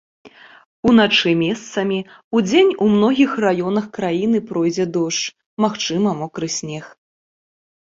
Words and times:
Уначы 0.91 1.33
месцамі, 1.41 1.99
удзень 2.39 2.71
у 2.87 2.87
многіх 2.95 3.31
раёнах 3.47 3.85
краіны 3.99 4.37
пройдзе 4.49 4.85
дождж, 4.97 5.23
магчымы 5.67 6.19
мокры 6.25 6.47
снег. 6.59 6.85